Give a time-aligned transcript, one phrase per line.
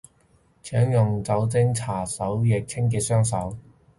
[0.63, 3.55] 請用酒精搓手液清潔雙手